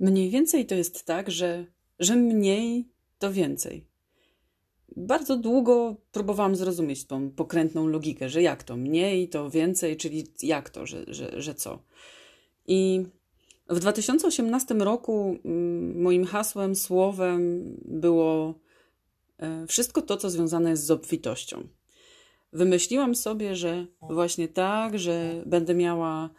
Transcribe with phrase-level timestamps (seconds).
[0.00, 1.66] Mniej więcej to jest tak, że,
[1.98, 3.86] że mniej to więcej.
[4.96, 10.70] Bardzo długo próbowałam zrozumieć tą pokrętną logikę, że jak to mniej, to więcej, czyli jak
[10.70, 11.82] to, że, że, że co.
[12.66, 13.06] I
[13.68, 18.54] w 2018 roku mm, moim hasłem, słowem było
[19.38, 21.68] e, wszystko to, co związane jest z obfitością.
[22.52, 26.30] Wymyśliłam sobie, że właśnie tak, że będę miała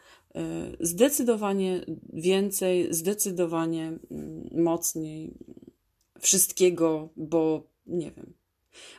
[0.79, 5.33] zdecydowanie więcej, zdecydowanie mm, mocniej
[6.19, 8.33] wszystkiego, bo nie wiem,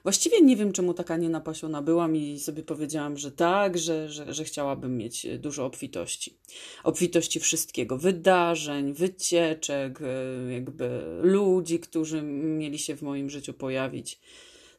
[0.02, 4.44] Właściwie nie wiem, czemu taka nienapasiona byłam i sobie powiedziałam, że tak, że, że, że
[4.44, 6.38] chciałabym mieć dużo obfitości.
[6.84, 14.20] Obfitości wszystkiego, wydarzeń, wycieczek, e, jakby ludzi, którzy mieli się w moim życiu pojawić.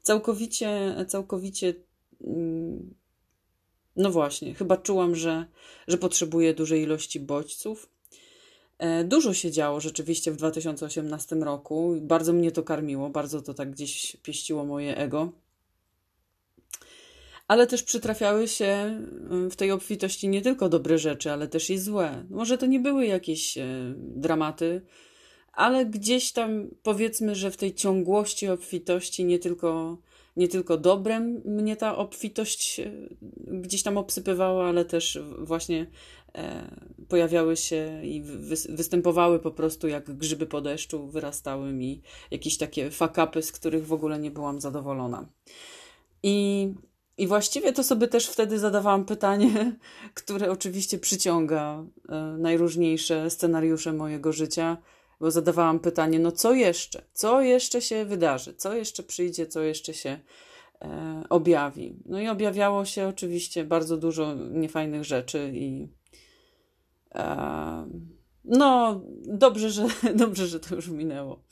[0.01, 1.73] Całkowicie, całkowicie,
[2.21, 2.93] mm,
[4.01, 5.45] no właśnie, chyba czułam, że,
[5.87, 7.89] że potrzebuję dużej ilości bodźców
[8.81, 11.95] E, dużo się działo rzeczywiście w 2018 roku.
[12.01, 15.31] Bardzo mnie to karmiło, bardzo to tak gdzieś pieściło moje ego.
[17.48, 21.77] Ale też przytrafiały się mm, w tej obfitości nie tylko dobre rzeczy, ale też i
[21.77, 22.26] złe.
[22.29, 23.65] Może to nie były jakieś e,
[23.98, 24.81] dramaty,
[25.54, 29.98] ale gdzieś tam powiedzmy, że w tej ciągłości obfitości nie tylko,
[30.35, 32.91] nie tylko dobrem mnie ta obfitość e,
[33.48, 35.88] gdzieś tam obsypywała, ale też właśnie
[36.35, 36.76] E,
[37.07, 38.21] pojawiały się i
[38.70, 42.01] występowały po prostu jak grzyby po deszczu, wyrastały mi
[42.32, 45.26] jakieś takie fakapy, z których w ogóle nie byłam zadowolona.
[46.23, 46.68] I,
[47.18, 49.76] I właściwie to sobie też wtedy zadawałam pytanie,
[50.13, 54.77] które oczywiście przyciąga e, najróżniejsze scenariusze mojego życia,
[55.21, 57.01] bo zadawałam pytanie, no co jeszcze?
[57.13, 58.53] Co jeszcze się wydarzy?
[58.53, 59.47] Co jeszcze przyjdzie?
[59.47, 60.19] Co jeszcze się
[60.81, 61.95] e, objawi?
[62.05, 65.88] No i objawiało się oczywiście bardzo dużo niefajnych rzeczy i
[68.45, 71.44] no, dobrze, że, dobrze, że to już minęło.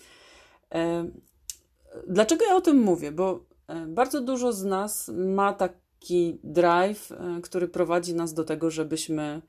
[2.07, 3.11] Dlaczego ja o tym mówię?
[3.11, 8.71] Bo e, bardzo dużo z nas ma taki drive, e, który prowadzi nas do tego,
[8.71, 9.41] żebyśmy e,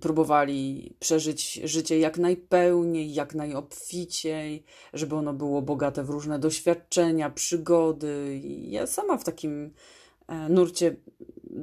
[0.00, 8.40] próbowali przeżyć życie jak najpełniej, jak najobficiej, żeby ono było bogate w różne doświadczenia, przygody.
[8.44, 9.70] I ja sama w takim
[10.48, 10.96] nurcie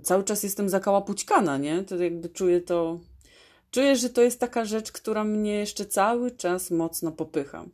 [0.03, 1.83] cały czas jestem zakałapućkana, nie?
[1.83, 2.99] To jakby czuję to
[3.71, 7.65] Czuję, że to jest taka rzecz, która mnie jeszcze cały czas mocno popycha.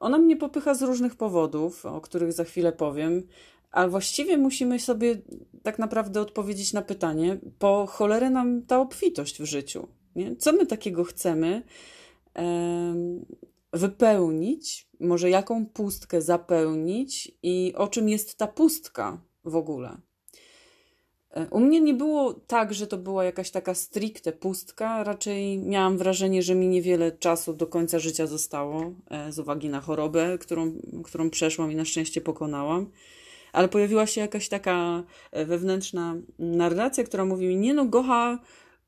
[0.00, 3.22] Ona mnie popycha z różnych powodów, o których za chwilę powiem,
[3.70, 5.16] a właściwie musimy sobie
[5.62, 9.88] tak naprawdę odpowiedzieć na pytanie, po cholerę nam ta obfitość w życiu.
[10.16, 10.36] Nie?
[10.36, 11.62] Co my takiego chcemy
[13.72, 19.98] wypełnić, może jaką pustkę zapełnić i o czym jest ta pustka w ogóle.
[21.30, 25.04] E, u mnie nie było tak, że to była jakaś taka stricte pustka.
[25.04, 29.80] Raczej miałam wrażenie, że mi niewiele czasu do końca życia zostało e, z uwagi na
[29.80, 30.72] chorobę, którą,
[31.04, 32.90] którą przeszłam i na szczęście pokonałam.
[33.52, 38.38] Ale pojawiła się jakaś taka e, wewnętrzna narracja, która mówi mi: Nie, no, Gocha,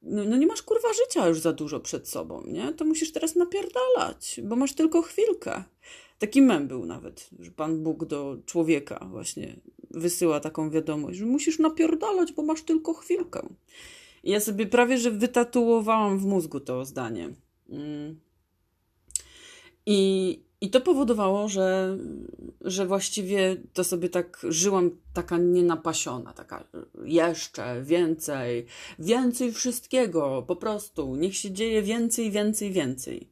[0.02, 2.72] no, no nie masz kurwa życia już za dużo przed sobą, nie?
[2.72, 5.64] To musisz teraz napierdalać, bo masz tylko chwilkę.
[6.18, 9.60] Taki mem był nawet, że Pan Bóg do człowieka właśnie
[9.90, 13.48] wysyła taką wiadomość, że musisz napierdalać, bo masz tylko chwilkę.
[14.24, 17.34] I ja sobie prawie, że wytatuowałam w mózgu to zdanie.
[17.70, 18.20] Mm.
[19.86, 21.98] I, i to powodowało, że,
[22.60, 26.64] że właściwie to sobie tak żyłam taka nienapasiona, taka
[27.04, 28.66] jeszcze więcej,
[28.98, 33.28] więcej wszystkiego, po prostu, niech się dzieje więcej, więcej, więcej.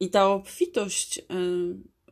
[0.00, 1.22] I ta obfitość y,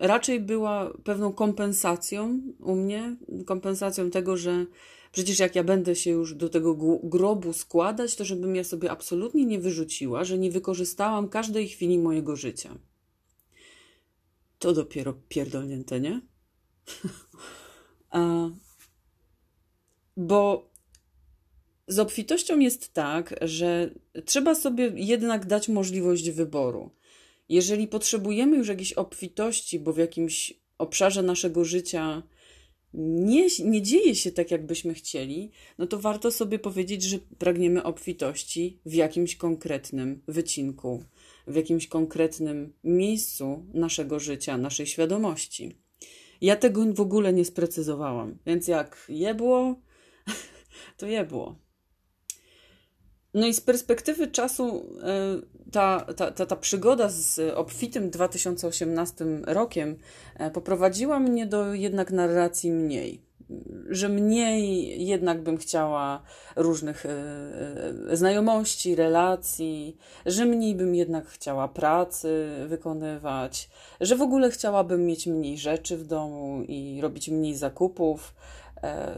[0.00, 3.16] raczej była pewną kompensacją u mnie,
[3.47, 4.66] kompensacją tego, że
[5.12, 9.47] przecież jak ja będę się już do tego grobu składać, to żebym ja sobie absolutnie
[9.47, 12.78] nie wyrzuciła, że nie wykorzystałam każdej chwili mojego życia.
[14.59, 16.21] To dopiero pierdolnięte, nie?
[18.11, 18.49] A,
[20.17, 20.71] bo
[21.89, 23.91] z obfitością jest tak, że
[24.25, 26.91] trzeba sobie jednak dać możliwość wyboru.
[27.48, 32.22] Jeżeli potrzebujemy już jakiejś obfitości, bo w jakimś obszarze naszego życia
[32.95, 38.80] nie, nie dzieje się tak, jakbyśmy chcieli, no to warto sobie powiedzieć, że pragniemy obfitości
[38.86, 41.04] w jakimś konkretnym wycinku,
[41.47, 45.78] w jakimś konkretnym miejscu naszego życia, naszej świadomości.
[46.41, 49.81] Ja tego w ogóle nie sprecyzowałam, więc jak je było,
[50.98, 51.59] to je było.
[53.34, 55.41] No i z perspektywy czasu e,
[55.72, 59.97] ta, ta, ta, ta przygoda z obfitym 2018 rokiem
[60.34, 63.26] e, poprowadziła mnie do jednak narracji mniej.
[63.91, 66.22] Że mniej jednak bym chciała
[66.57, 67.04] różnych
[68.13, 69.97] znajomości, relacji,
[70.27, 73.71] że mniej bym jednak chciała pracy wykonywać,
[74.01, 78.34] że w ogóle chciałabym mieć mniej rzeczy w domu i robić mniej zakupów.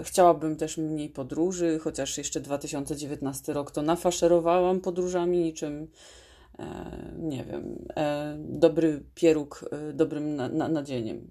[0.02, 5.88] Chciałabym też mniej podróży, chociaż jeszcze 2019 rok to nafaszerowałam podróżami niczym
[6.58, 11.30] E, nie wiem, e, dobry pieróg e, dobrym na, na, nadzieniem.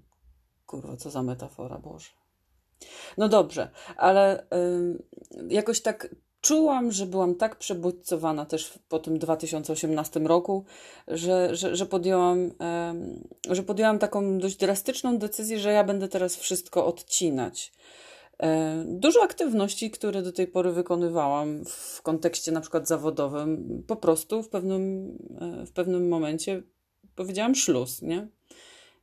[0.66, 2.10] Kurwa, co za metafora, Boże.
[3.18, 4.46] No dobrze, ale
[5.48, 6.08] jakoś tak
[6.40, 10.64] czułam, że byłam tak przebodźcowana też po tym 2018 roku,
[11.08, 12.50] że, że, że, podjęłam,
[13.50, 17.72] że podjęłam taką dość drastyczną decyzję, że ja będę teraz wszystko odcinać.
[18.42, 24.42] E, dużo aktywności, które do tej pory wykonywałam w kontekście na przykład zawodowym, po prostu
[24.42, 26.62] w pewnym, e, w pewnym momencie
[27.14, 28.28] powiedziałam szluz, nie?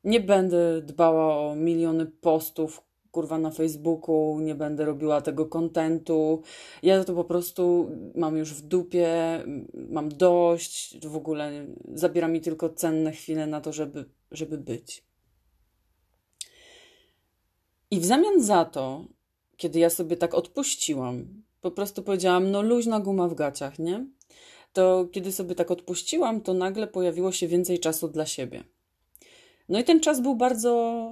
[0.04, 2.81] Nie będę dbała o miliony postów,
[3.15, 6.41] kurwa, na Facebooku, nie będę robiła tego kontentu.
[6.83, 9.09] Ja to po prostu mam już w dupie,
[9.89, 15.03] mam dość, w ogóle zabiera mi tylko cenne chwile na to, żeby, żeby być.
[17.91, 19.06] I w zamian za to
[19.57, 24.06] kiedy ja sobie tak odpuściłam, po prostu powiedziałam, no luźna guma w gaciach, nie?
[24.73, 28.63] To kiedy sobie tak odpuściłam, to nagle pojawiło się więcej czasu dla siebie.
[29.69, 31.12] No i ten czas był bardzo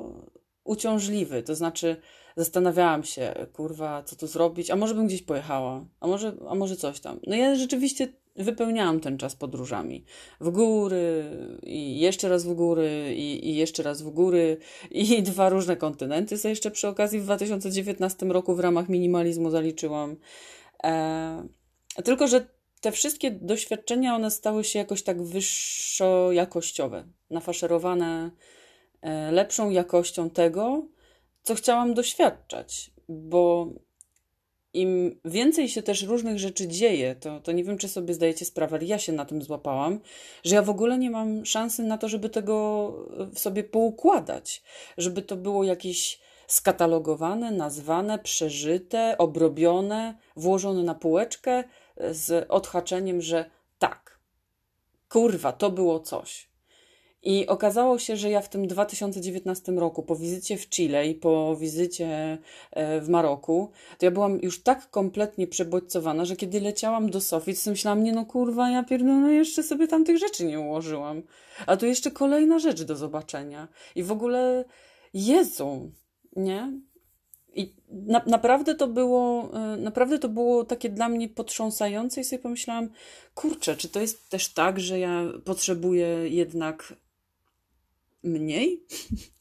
[0.64, 1.96] uciążliwy, to znaczy
[2.38, 6.76] zastanawiałam się, kurwa, co tu zrobić, a może bym gdzieś pojechała, a może, a może
[6.76, 7.20] coś tam.
[7.28, 10.06] No ja rzeczywiście wypełniałam ten czas podróżami.
[10.42, 11.24] W góry
[11.64, 14.58] i jeszcze raz w góry i, i, jeszcze raz w góry
[14.92, 20.16] i dwa różne kontynenty sobie jeszcze przy okazji w 2019 roku w ramach minimalizmu zaliczyłam.
[20.84, 21.48] E,
[22.04, 22.48] tylko, że
[22.82, 28.32] te wszystkie doświadczenia, one stały się jakoś tak wyższo jakościowe, nafaszerowane
[29.32, 30.88] lepszą jakością tego,
[31.44, 33.68] co chciałam doświadczać, bo
[34.74, 38.78] im więcej się też różnych rzeczy dzieje, to, to nie wiem, czy sobie zdajecie sprawę,
[38.78, 40.00] ale ja się na tym złapałam,
[40.44, 42.88] że ja w ogóle nie mam szansy na to, żeby tego
[43.34, 44.64] w sobie poukładać,
[44.98, 51.64] żeby to było jakieś skatalogowane, nazwane, przeżyte, obrobione, włożone na półeczkę
[52.12, 54.20] z odhaczeniem, że tak,
[55.10, 56.53] kurwa, to było coś.
[57.24, 61.56] I okazało się, że ja w tym 2019 roku, po wizycie w Chile i po
[61.56, 62.38] wizycie
[62.72, 67.56] e, w Maroku, to ja byłam już tak kompletnie przebodźcowana, że kiedy leciałam do Sofii,
[67.56, 71.22] to myślałam, nie no kurwa, ja pierdolę, jeszcze sobie tam tych rzeczy nie ułożyłam.
[71.68, 73.68] A tu jeszcze kolejna rzecz do zobaczenia.
[73.96, 74.66] I w ogóle
[75.14, 75.92] Jezu,
[76.36, 76.72] nie?
[77.56, 82.42] I na, naprawdę to było, e, naprawdę to było takie dla mnie potrząsające i sobie
[82.42, 82.90] pomyślałam,
[83.36, 86.94] kurczę, czy to jest też tak, że ja potrzebuję jednak
[88.24, 88.84] mniej.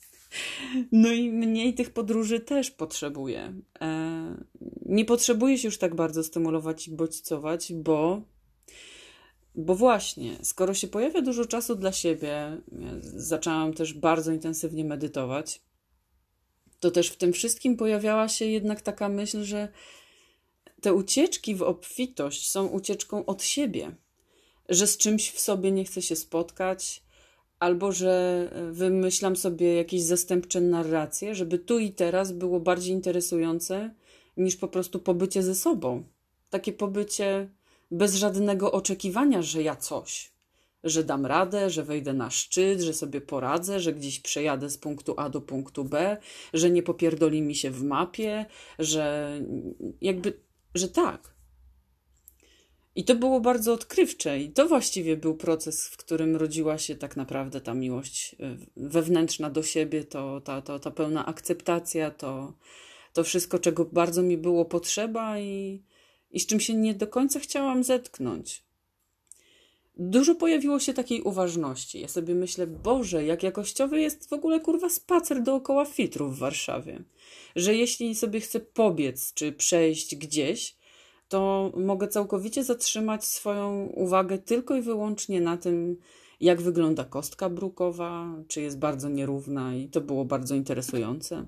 [0.92, 3.54] No i mniej tych podróży też potrzebuję.
[3.80, 4.44] E,
[4.86, 8.22] nie potrzebuję się już tak bardzo stymulować i bodźcować, bo,
[9.54, 12.28] bo właśnie, skoro się pojawia dużo czasu dla siebie,
[12.80, 15.62] ja zaczęłam też bardzo intensywnie medytować,
[16.80, 19.68] to też w tym wszystkim pojawiała się jednak taka myśl, że
[20.80, 23.96] te ucieczki w obfitość są ucieczką od siebie,
[24.68, 27.02] że z czymś w sobie nie chcę się spotkać,
[27.62, 33.94] albo że e, wymyślam sobie jakieś zastępcze narracje, żeby tu i teraz było bardziej interesujące
[34.36, 36.04] niż po prostu pobycie ze sobą.
[36.50, 37.48] Takie pobycie
[37.90, 40.32] bez żadnego oczekiwania, że ja coś,
[40.84, 45.14] że dam radę, że wejdę na szczyt, że sobie poradzę, że gdzieś przejadę z punktu
[45.16, 46.16] A do punktu B,
[46.54, 48.46] że nie popierdoli mi się w mapie,
[48.78, 49.32] że
[50.00, 50.40] jakby,
[50.74, 51.31] że tak,
[52.96, 57.16] i to było bardzo odkrywcze, i to właściwie był proces, w którym rodziła się tak
[57.16, 62.52] naprawdę ta miłość e, wewnętrzna do siebie, to, ta, ta pełna akceptacja, to,
[63.12, 65.82] to wszystko, czego bardzo mi było potrzeba i,
[66.30, 68.62] i z czym się nie do końca chciałam zetknąć.
[69.96, 72.00] Dużo pojawiło się takiej uważności.
[72.00, 77.02] Ja sobie myślę, Boże, jak jakościowy jest w ogóle kurwa spacer dookoła fitru w Warszawie.
[77.56, 80.76] Że jeśli sobie chcę pobiec czy przejść gdzieś,
[81.32, 85.96] to mogę całkowicie zatrzymać swoją uwagę tylko i wyłącznie na tym,
[86.40, 91.46] jak wygląda kostka brukowa, czy jest bardzo nierówna i to było bardzo interesujące,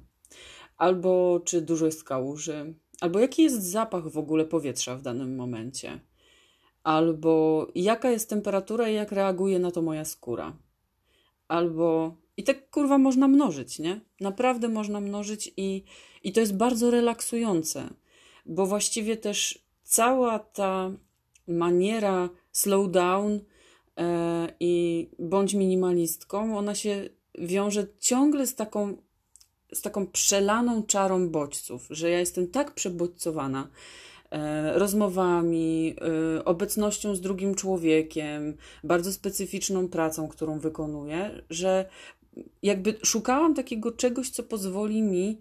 [0.77, 6.01] albo czy dużo jest kałuży, albo jaki jest zapach w ogóle powietrza w danym momencie,
[6.83, 10.57] albo jaka jest temperatura i jak reaguje na to moja skóra,
[11.49, 14.01] albo i tak kurwa można mnożyć, nie?
[14.21, 15.85] Naprawdę można mnożyć i,
[16.23, 17.89] i to jest bardzo relaksujące,
[18.47, 20.91] bo właściwie też cała ta
[21.49, 23.41] maniera slow down
[23.97, 28.97] e, i bądź minimalistką, ona się wiąże ciągle z taką
[29.73, 33.69] z taką przelaną czarą bodźców, że ja jestem tak przebodźcowana
[34.31, 35.97] e, rozmowami,
[36.39, 41.89] e, obecnością z drugim człowiekiem, bardzo specyficzną pracą, którą wykonuję, że
[42.63, 45.41] jakby szukałam takiego czegoś, co pozwoli mi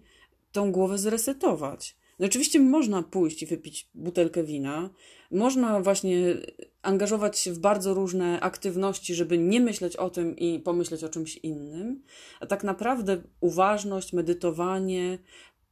[0.52, 1.96] tą głowę zresetować.
[2.18, 4.90] No oczywiście można pójść i wypić butelkę wina,
[5.30, 6.36] można właśnie
[6.82, 11.36] angażować się w bardzo różne aktywności, żeby nie myśleć o tym i pomyśleć o czymś
[11.36, 12.02] innym,
[12.40, 15.18] a tak naprawdę uważność, medytowanie,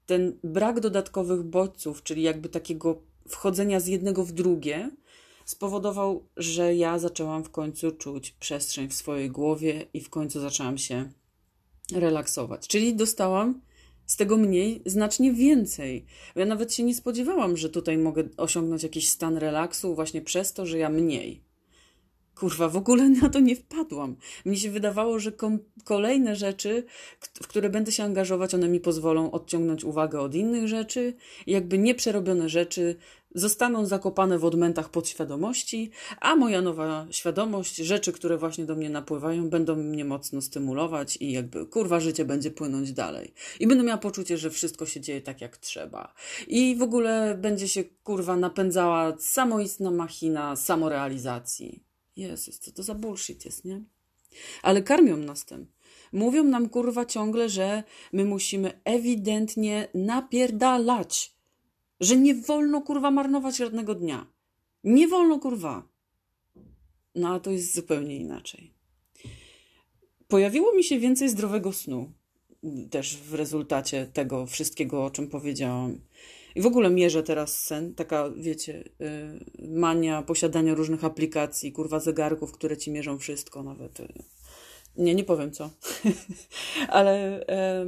[0.06, 4.90] ten brak dodatkowych bodźców, czyli jakby takiego wchodzenia z jednego w drugie,
[5.44, 10.78] spowodował, że ja zaczęłam w końcu czuć przestrzeń w swojej głowie i w końcu zaczęłam
[10.78, 11.10] się
[11.92, 12.68] relaksować.
[12.68, 13.60] Czyli dostałam
[14.06, 16.04] z tego mniej znacznie więcej.
[16.36, 20.66] Ja nawet się nie spodziewałam, że tutaj mogę osiągnąć jakiś stan relaksu właśnie przez to,
[20.66, 21.42] że ja mniej.
[22.34, 24.16] Kurwa, w ogóle na to nie wpadłam.
[24.44, 25.32] Mnie się wydawało, że
[25.84, 26.84] kolejne rzeczy,
[27.20, 31.14] w które będę się angażować, one mi pozwolą odciągnąć uwagę od innych rzeczy.
[31.46, 32.96] I jakby nieprzerobione rzeczy
[33.34, 39.50] zostaną zakopane w odmętach podświadomości, a moja nowa świadomość, rzeczy, które właśnie do mnie napływają,
[39.50, 43.34] będą mnie mocno stymulować i jakby kurwa życie będzie płynąć dalej.
[43.60, 46.14] I będę miała poczucie, że wszystko się dzieje tak jak trzeba.
[46.48, 51.84] I w ogóle będzie się kurwa napędzała samoistna machina samorealizacji.
[52.16, 53.82] Jezus, co to za bullshit jest, nie?
[54.62, 55.66] Ale karmią nas tym.
[56.12, 61.31] Mówią nam kurwa ciągle, że my musimy ewidentnie napierdalać
[62.02, 64.26] że nie wolno kurwa marnować żadnego dnia.
[64.84, 65.88] Nie wolno kurwa.
[67.14, 68.74] No a to jest zupełnie inaczej.
[70.28, 72.12] Pojawiło mi się więcej zdrowego snu
[72.90, 76.00] też w rezultacie tego wszystkiego, o czym powiedziałam.
[76.54, 82.52] I w ogóle mierzę teraz sen, taka, wiecie, yy, mania posiadania różnych aplikacji, kurwa zegarków,
[82.52, 83.98] które ci mierzą wszystko, nawet.
[84.96, 85.70] Nie, nie powiem co.
[86.88, 87.86] Ale e,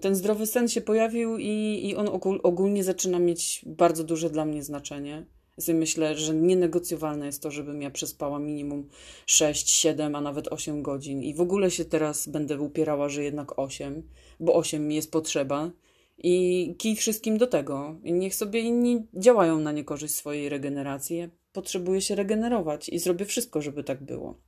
[0.00, 2.08] ten zdrowy sen się pojawił i, i on
[2.42, 5.26] ogólnie zaczyna mieć bardzo duże dla mnie znaczenie.
[5.68, 8.88] Ja myślę, że nienegocjowalne jest to, żebym ja przespała minimum
[9.26, 11.22] 6, 7, a nawet 8 godzin.
[11.22, 14.02] I w ogóle się teraz będę upierała, że jednak 8,
[14.40, 15.70] bo 8 mi jest potrzeba.
[16.18, 17.96] I kij wszystkim do tego.
[18.04, 21.28] I niech sobie inni działają na niekorzyść swojej regeneracji.
[21.52, 24.40] Potrzebuję się regenerować i zrobię wszystko, żeby tak było.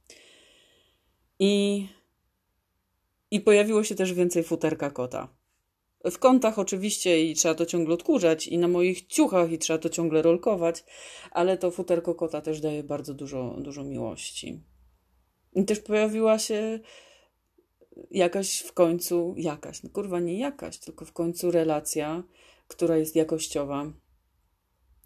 [1.40, 1.86] I,
[3.30, 5.28] I pojawiło się też więcej futerka kota.
[6.04, 9.88] W kątach oczywiście i trzeba to ciągle odkurzać i na moich ciuchach i trzeba to
[9.88, 10.84] ciągle rolkować,
[11.30, 14.60] ale to futerko kota też daje bardzo dużo, dużo miłości.
[15.52, 16.80] I też pojawiła się
[18.10, 22.22] jakaś w końcu, jakaś, no kurwa nie jakaś, tylko w końcu relacja,
[22.68, 23.92] która jest jakościowa,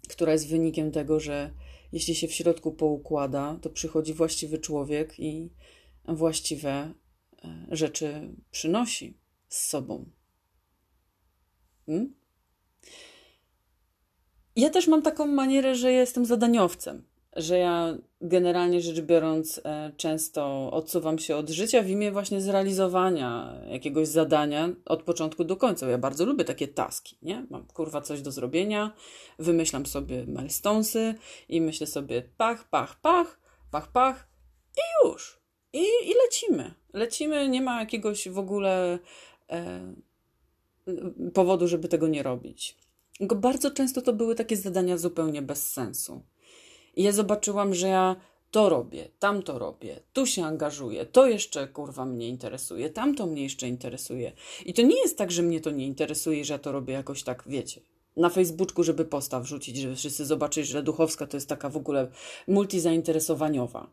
[0.09, 1.53] która jest wynikiem tego, że
[1.91, 5.49] jeśli się w środku poukłada, to przychodzi właściwy człowiek i
[6.07, 10.05] właściwe e, rzeczy przynosi z sobą.
[11.85, 12.13] Hmm?
[14.55, 17.03] Ja też mam taką manierę, że jestem zadaniowcem,
[17.35, 23.53] że ja generalnie rzecz biorąc e, często odsuwam się od życia w imię właśnie zrealizowania
[23.67, 25.89] jakiegoś zadania od początku do końca.
[25.89, 27.45] Ja bardzo lubię takie taski, nie?
[27.49, 28.91] Mam kurwa coś do zrobienia,
[29.39, 31.15] wymyślam sobie milestonesy
[31.49, 33.39] i myślę sobie pach, pach, pach,
[33.71, 34.27] pach, pach
[34.77, 35.44] i już.
[35.75, 36.73] I, i lecimy.
[36.93, 38.99] Lecimy, nie ma jakiegoś w ogóle
[39.49, 39.93] e,
[41.33, 42.77] powodu, żeby tego nie robić.
[43.19, 46.21] Bardzo często to były takie zadania zupełnie bez sensu.
[46.95, 48.15] I ja zobaczyłam, że ja
[48.51, 53.25] to robię, tam to robię, tu się angażuję, to jeszcze kurwa mnie interesuje, tam to
[53.25, 54.31] mnie jeszcze interesuje.
[54.65, 57.23] I to nie jest tak, że mnie to nie interesuje, że ja to robię jakoś
[57.23, 57.81] tak, wiecie,
[58.17, 62.07] na Facebooku, żeby postaw wrzucić, żeby wszyscy zobaczyli, że Duchowska to jest taka w ogóle
[62.47, 63.87] multizainteresowaniowa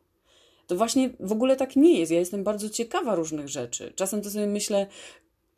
[0.73, 2.13] to właśnie w ogóle tak nie jest.
[2.13, 3.93] Ja jestem bardzo ciekawa różnych rzeczy.
[3.97, 4.87] Czasem to sobie myślę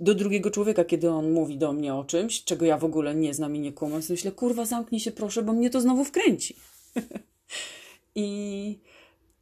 [0.00, 3.34] do drugiego człowieka, kiedy on mówi do mnie o czymś, czego ja w ogóle nie
[3.34, 6.56] znam i nie kumam, to myślę, kurwa, zamknij się proszę, bo mnie to znowu wkręci.
[8.14, 8.78] I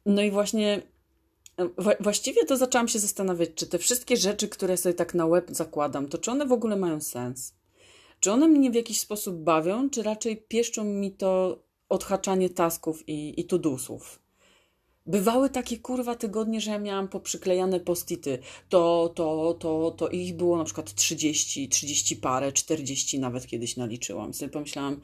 [0.05, 0.81] no i właśnie
[1.99, 6.07] właściwie to zaczęłam się zastanawiać, czy te wszystkie rzeczy, które sobie tak na web zakładam,
[6.07, 7.53] to czy one w ogóle mają sens?
[8.19, 13.41] Czy one mnie w jakiś sposób bawią, czy raczej pieszczą mi to odhaczanie tasków i,
[13.41, 14.22] i tudusów?
[15.05, 18.39] Bywały takie kurwa tygodnie, że ja miałam poprzyklejane postity.
[18.69, 24.29] To, to, to, to ich było na przykład 30, 30 parę, 40 nawet kiedyś naliczyłam.
[24.29, 25.01] I sobie pomyślałam,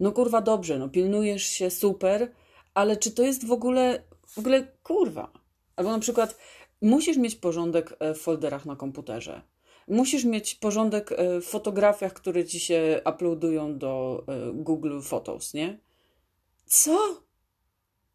[0.00, 2.32] no kurwa dobrze, no pilnujesz się, super,
[2.74, 5.32] ale czy to jest w ogóle, w ogóle kurwa?
[5.76, 6.38] Albo na przykład
[6.82, 9.42] musisz mieć porządek e, w folderach na komputerze.
[9.88, 15.78] Musisz mieć porządek e, w fotografiach, które ci się uploadują do e, Google Photos, nie?
[16.66, 17.27] Co?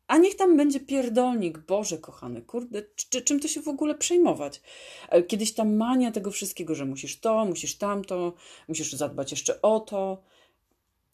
[0.08, 4.62] A niech tam będzie pierdolnik, Boże kochany, kurde, czy, czym to się w ogóle przejmować?
[5.10, 8.34] E, kiedyś ta mania tego wszystkiego, że musisz to, musisz tamto,
[8.68, 10.24] musisz zadbać jeszcze o to.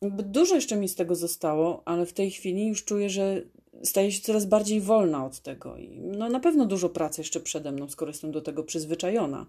[0.01, 3.41] Jakby dużo jeszcze mi z tego zostało, ale w tej chwili już czuję, że
[3.83, 5.77] staję się coraz bardziej wolna od tego.
[5.77, 9.45] I no na pewno dużo pracy jeszcze przede mną, skoro jestem do tego przyzwyczajona.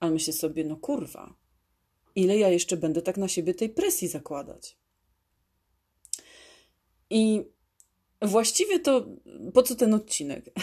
[0.00, 1.34] Ale myślę sobie, no kurwa,
[2.14, 4.76] ile ja jeszcze będę tak na siebie tej presji zakładać?
[7.10, 7.44] I
[8.22, 9.06] właściwie to
[9.54, 10.44] po co ten odcinek?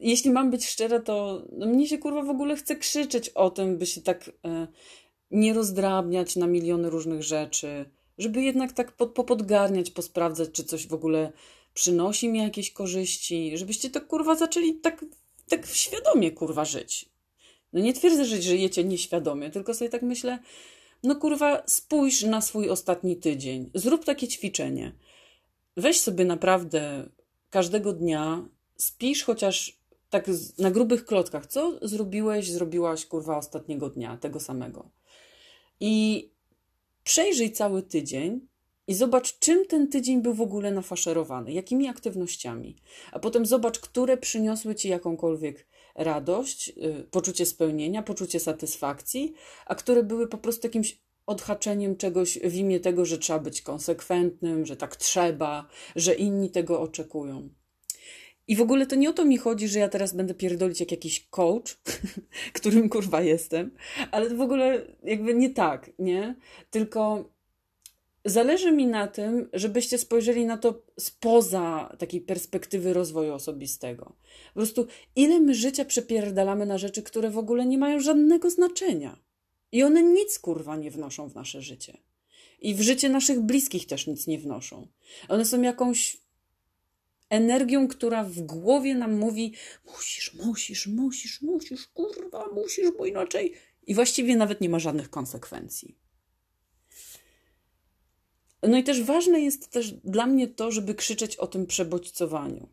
[0.00, 3.78] Jeśli mam być szczera, to no mnie się kurwa w ogóle chce krzyczeć o tym,
[3.78, 4.66] by się tak e,
[5.30, 7.84] nie rozdrabniać na miliony różnych rzeczy,
[8.18, 11.32] żeby jednak tak pod, popodgarniać, posprawdzać, czy coś w ogóle
[11.74, 15.04] przynosi mi jakieś korzyści, żebyście to kurwa zaczęli tak,
[15.48, 17.08] tak świadomie kurwa żyć.
[17.72, 20.38] No nie twierdzę, że żyjecie nieświadomie, tylko sobie tak myślę,
[21.02, 24.92] no kurwa, spójrz na swój ostatni tydzień, zrób takie ćwiczenie.
[25.76, 27.08] Weź sobie naprawdę
[27.50, 29.78] każdego dnia, spisz chociaż
[30.10, 34.90] tak na grubych klockach, co zrobiłeś, zrobiłaś kurwa ostatniego dnia, tego samego.
[35.80, 36.30] I
[37.04, 38.40] przejrzyj cały tydzień
[38.86, 42.76] i zobacz, czym ten tydzień był w ogóle nafaszerowany, jakimi aktywnościami.
[43.12, 49.34] A potem zobacz, które przyniosły ci jakąkolwiek radość, yy, poczucie spełnienia, poczucie satysfakcji,
[49.66, 54.66] a które były po prostu jakimś odhaczeniem czegoś w imię tego, że trzeba być konsekwentnym,
[54.66, 57.48] że tak trzeba, że inni tego oczekują.
[58.48, 60.90] I w ogóle to nie o to mi chodzi, że ja teraz będę pierdolić jak
[60.90, 61.78] jakiś coach,
[62.52, 63.70] którym kurwa jestem,
[64.10, 66.36] ale to w ogóle jakby nie tak, nie?
[66.70, 67.30] Tylko
[68.24, 74.04] zależy mi na tym, żebyście spojrzeli na to spoza takiej perspektywy rozwoju osobistego.
[74.54, 79.18] Po prostu, ile my życia przepierdalamy na rzeczy, które w ogóle nie mają żadnego znaczenia.
[79.74, 81.98] I one nic kurwa nie wnoszą w nasze życie.
[82.60, 84.88] I w życie naszych bliskich też nic nie wnoszą.
[85.28, 86.16] One są jakąś
[87.30, 89.54] energią, która w głowie nam mówi:
[89.86, 93.54] musisz, musisz, musisz, musisz, kurwa, musisz, bo inaczej.
[93.86, 95.98] I właściwie nawet nie ma żadnych konsekwencji.
[98.62, 102.68] No i też ważne jest też dla mnie to, żeby krzyczeć o tym przebodźcowaniu.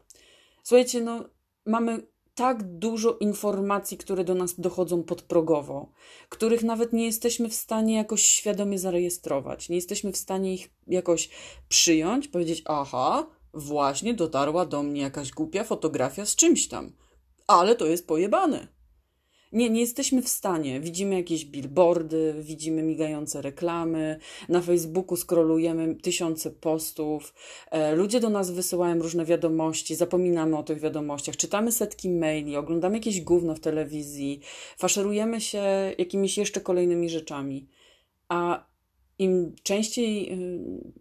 [0.63, 1.29] Słuchajcie, no
[1.65, 5.91] mamy tak dużo informacji, które do nas dochodzą podprogowo,
[6.29, 9.69] których nawet nie jesteśmy w stanie jakoś świadomie zarejestrować.
[9.69, 11.29] Nie jesteśmy w stanie ich jakoś
[11.69, 16.91] przyjąć, powiedzieć: Aha, właśnie dotarła do mnie jakaś głupia fotografia z czymś tam,
[17.47, 18.80] ale to jest pojebane.
[19.51, 20.79] Nie, nie jesteśmy w stanie.
[20.79, 27.33] Widzimy jakieś billboardy, widzimy migające reklamy, na Facebooku scrollujemy tysiące postów,
[27.71, 32.97] e, ludzie do nas wysyłają różne wiadomości, zapominamy o tych wiadomościach, czytamy setki maili, oglądamy
[32.97, 34.39] jakieś gówno w telewizji,
[34.77, 35.63] faszerujemy się
[35.97, 37.67] jakimiś jeszcze kolejnymi rzeczami.
[38.29, 38.65] A
[39.19, 40.33] im częściej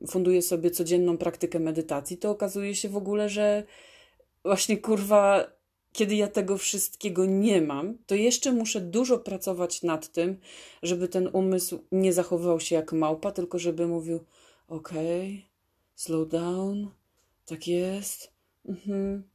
[0.03, 3.65] y, funduję sobie codzienną praktykę medytacji, to okazuje się w ogóle, że
[4.45, 5.47] właśnie kurwa
[5.93, 10.41] kiedy ja tego wszystkiego nie mam, to jeszcze muszę dużo pracować nad tym,
[10.83, 14.25] żeby ten umysł nie zachowywał się jak małpa, tylko żeby mówił:
[14.69, 15.43] okay,
[15.95, 16.91] slow down,
[17.47, 18.33] tak jest,
[18.65, 19.29] mhm,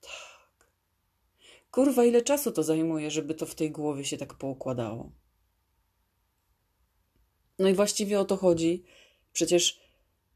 [0.00, 0.70] tak.
[1.70, 5.12] Kurwa, ile czasu to zajmuje, żeby to w tej głowie się tak poukładało?
[7.58, 8.84] No i właściwie o to chodzi.
[9.32, 9.80] Przecież,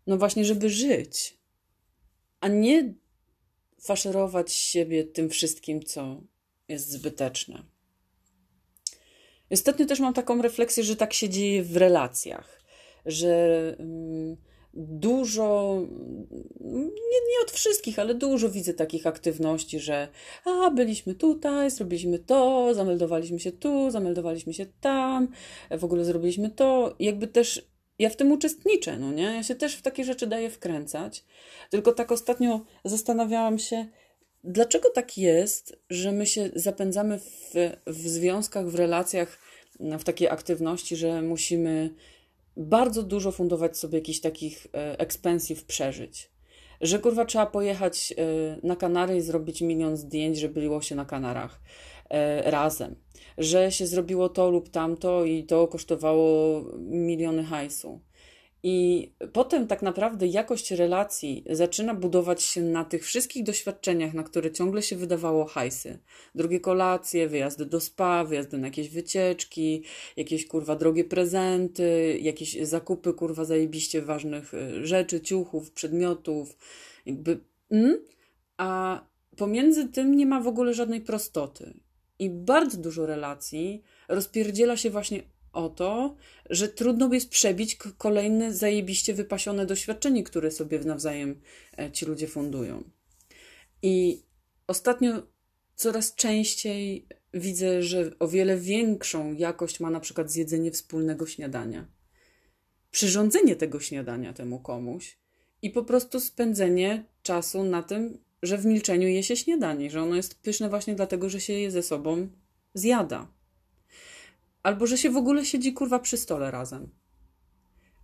[0.06, 1.38] no właśnie, żeby żyć,
[2.40, 2.94] a nie
[3.80, 6.22] faszerować siebie tym wszystkim, co
[6.68, 7.62] jest zbyteczne.
[9.50, 12.62] Ostatnio też mam taką refleksję, że tak się dzieje w relacjach,
[13.06, 14.36] że mm,
[14.74, 15.78] dużo,
[16.60, 20.08] nie, nie od wszystkich, ale dużo widzę takich aktywności, że
[20.44, 25.28] a, byliśmy tutaj, zrobiliśmy to, zameldowaliśmy się tu, zameldowaliśmy się tam,
[25.70, 26.96] w ogóle zrobiliśmy to.
[26.98, 27.67] jakby też
[27.98, 29.22] ja w tym uczestniczę, no nie?
[29.22, 31.24] Ja się też w takie rzeczy daję wkręcać.
[31.70, 33.86] Tylko tak ostatnio zastanawiałam się,
[34.44, 37.52] dlaczego tak jest, że my się zapędzamy w,
[37.86, 39.38] w związkach, w relacjach,
[39.80, 41.94] w takiej aktywności, że musimy
[42.56, 46.30] bardzo dużo fundować sobie jakichś takich e, ekspensów przeżyć.
[46.80, 51.04] Że kurwa trzeba pojechać e, na Kanary i zrobić milion zdjęć, że było się na
[51.04, 51.60] Kanarach
[52.44, 52.96] razem
[53.38, 58.00] że się zrobiło to lub tamto i to kosztowało miliony hajsu.
[58.62, 64.52] I potem tak naprawdę jakość relacji zaczyna budować się na tych wszystkich doświadczeniach, na które
[64.52, 65.98] ciągle się wydawało hajsy.
[66.34, 69.84] Drogie kolacje, wyjazdy do spa, wyjazdy na jakieś wycieczki,
[70.16, 76.56] jakieś kurwa drogie prezenty, jakieś zakupy kurwa zajebiście ważnych y, rzeczy, ciuchów, przedmiotów.
[77.06, 77.40] Jakby,
[77.70, 77.98] mm?
[78.56, 79.00] A
[79.36, 81.74] pomiędzy tym nie ma w ogóle żadnej prostoty.
[82.18, 86.16] I bardzo dużo relacji rozpierdziela się właśnie o to,
[86.50, 91.40] że trudno jest przebić kolejne zajebiście wypasione doświadczenie, które sobie nawzajem
[91.78, 92.84] e, ci ludzie fundują.
[93.82, 94.22] I
[94.66, 95.22] ostatnio
[95.74, 101.86] coraz częściej widzę, że o wiele większą jakość ma na przykład zjedzenie wspólnego śniadania.
[102.90, 105.18] Przyrządzenie tego śniadania temu komuś
[105.62, 110.16] i po prostu spędzenie czasu na tym, że w milczeniu je się śniadanie, że ono
[110.16, 112.28] jest pyszne właśnie dlatego, że się je ze sobą
[112.74, 113.28] zjada.
[114.62, 116.88] Albo że się w ogóle siedzi kurwa przy stole razem.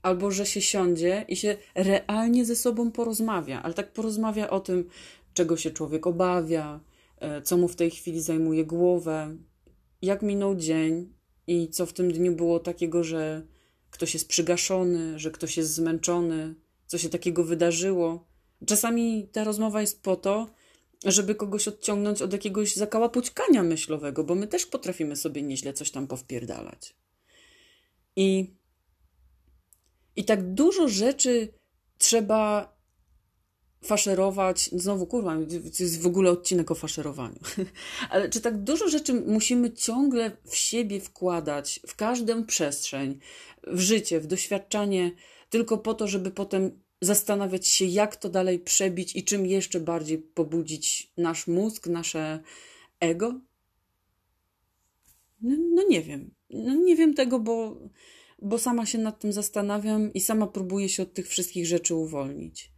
[0.03, 4.88] Albo że się siądzie i się realnie ze sobą porozmawia, ale tak porozmawia o tym,
[5.35, 6.81] czego się człowiek obawia,
[7.18, 9.37] e, co mu w tej chwili zajmuje głowę,
[10.03, 11.12] jak minął dzień
[11.47, 13.47] i co w tym dniu było takiego, że
[13.90, 16.55] ktoś jest przygaszony, że ktoś jest zmęczony,
[16.87, 18.27] co się takiego wydarzyło.
[18.67, 20.47] Czasami ta rozmowa jest po to,
[21.05, 26.07] żeby kogoś odciągnąć od jakiegoś zakałapućkania myślowego, bo my też potrafimy sobie nieźle coś tam
[26.07, 26.95] powpierdalać.
[28.17, 28.55] I,
[30.17, 31.49] i tak dużo rzeczy
[31.99, 32.75] trzeba
[33.85, 34.71] faszerować.
[34.73, 35.37] Znowu, kurwa,
[35.77, 37.38] to jest w ogóle odcinek o faszerowaniu.
[38.11, 43.19] Ale czy tak dużo rzeczy musimy ciągle w siebie wkładać, w każdą przestrzeń,
[43.67, 45.12] w życie, w doświadczanie,
[45.51, 50.19] tylko po to, żeby potem zastanawiać się, jak to dalej przebić i czym jeszcze bardziej
[50.19, 52.43] pobudzić nasz mózg, nasze
[53.01, 53.40] ego?
[55.43, 56.35] No, no nie wiem.
[56.51, 57.81] No nie wiem tego, bo,
[58.43, 62.73] bo sama się nad tym zastanawiam i sama próbuję się od tych wszystkich rzeczy uwolnić.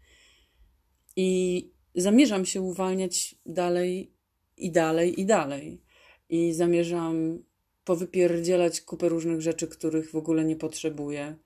[1.17, 4.13] I zamierzam się uwalniać dalej
[4.57, 5.83] i dalej i dalej.
[6.29, 7.39] I zamierzam
[7.85, 11.37] powypierdzielać kupę różnych rzeczy, których w ogóle nie potrzebuję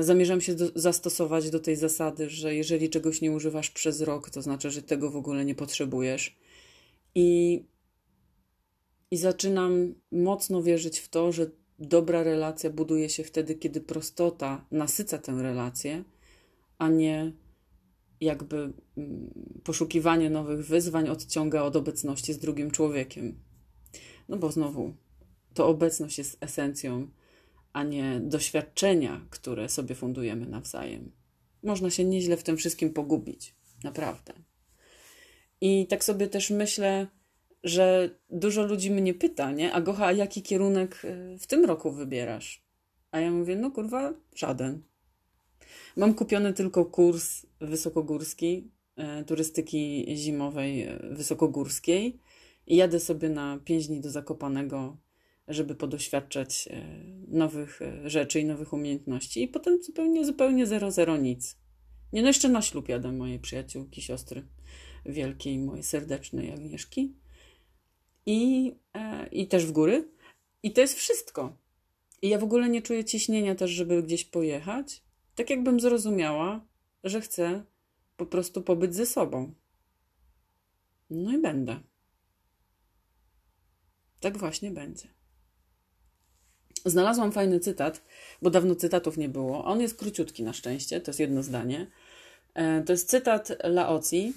[0.00, 4.42] zamierzam się do, zastosować do tej zasady, że jeżeli czegoś nie używasz przez rok, to
[4.42, 6.36] znaczy, że tego w ogóle nie potrzebujesz.
[7.14, 7.64] I,
[9.10, 15.18] i zaczynam mocno wierzyć w to, że dobra relacja buduje się wtedy, kiedy prostota nasyca
[15.18, 16.04] tę relację,
[16.78, 17.32] a nie
[18.20, 19.30] jakby mm,
[19.64, 23.40] poszukiwanie nowych wyzwań odciąga od obecności z drugim człowiekiem.
[24.28, 24.94] No bo znowu,
[25.54, 27.08] to obecność jest esencją
[27.72, 31.12] a nie doświadczenia, które sobie fundujemy nawzajem.
[31.62, 33.54] Można się nieźle w tym wszystkim pogubić,
[33.84, 34.32] naprawdę.
[35.60, 37.06] I tak sobie też myślę,
[37.64, 39.72] że dużo ludzi mnie pyta, nie?
[39.72, 42.64] A Gocha, a jaki kierunek y, w tym roku wybierasz?
[43.10, 44.82] A ja mówię, no kurwa, żaden.
[45.96, 52.20] Mam kupiony tylko kurs wysokogórski, e, turystyki zimowej e, wysokogórskiej
[52.66, 54.96] i jadę sobie na 5 dni do Zakopanego
[55.48, 56.84] żeby podoświadczać e,
[57.28, 59.42] nowych e, rzeczy i nowych umiejętności.
[59.42, 61.56] I potem zupełnie, zupełnie zero, zero nic.
[62.12, 64.46] Nie no, jeszcze na ślub jadę mojej przyjaciółki, siostry
[65.06, 67.16] wielkiej, mojej serdecznej Agnieszki.
[68.26, 70.08] I, e, I też w góry.
[70.62, 71.56] I to jest wszystko.
[72.22, 75.02] I ja w ogóle nie czuję ciśnienia też, żeby gdzieś pojechać.
[75.34, 76.66] Tak jakbym zrozumiała,
[77.04, 77.64] że chcę
[78.16, 79.54] po prostu pobyć ze sobą.
[81.10, 81.80] No i będę.
[84.20, 85.08] Tak właśnie będzie.
[86.84, 88.02] Znalazłam fajny cytat,
[88.42, 89.64] bo dawno cytatów nie było.
[89.64, 91.86] On jest króciutki na szczęście, to jest jedno zdanie.
[92.54, 94.32] E, to jest cytat Laozi,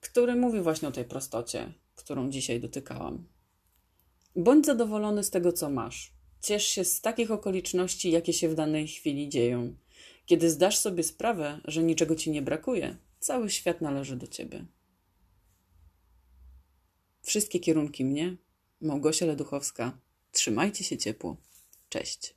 [0.00, 3.26] który mówi właśnie o tej prostocie, którą dzisiaj dotykałam.
[4.36, 6.12] Bądź zadowolony z tego, co masz.
[6.42, 9.76] Ciesz się z takich okoliczności, jakie się w danej chwili dzieją.
[10.26, 14.66] Kiedy zdasz sobie sprawę, że niczego ci nie brakuje, cały świat należy do ciebie.
[17.22, 18.36] Wszystkie kierunki mnie,
[18.80, 19.98] Małgosia Leduchowska.
[20.32, 21.36] Trzymajcie się ciepło.
[21.96, 22.35] Cześć.